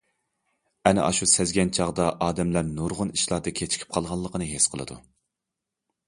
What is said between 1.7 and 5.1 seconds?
چاغدا ئادەملەر نۇرغۇن ئىشلاردا كېچىكىپ قالغانلىقىنى ھېس قىلىدۇ.